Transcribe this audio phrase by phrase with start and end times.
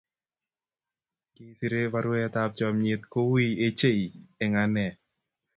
[1.39, 4.03] ngesirei baruetab chomnyet kowiy ochei
[4.43, 4.85] eng ane